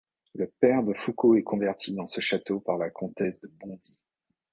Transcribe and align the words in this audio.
Le 0.33 0.47
père 0.47 0.81
de 0.81 0.95
Foucauld 0.95 1.37
est 1.37 1.43
converti 1.43 1.93
dans 1.93 2.07
ce 2.07 2.21
château 2.21 2.59
par 2.59 2.79
la 2.79 2.89
comtesse 2.89 3.39
de 3.39 3.47
Bondy. 3.59 3.95